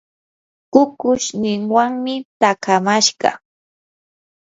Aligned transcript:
kukushninwanmi 0.73 2.13
taakamashqa. 2.39 3.31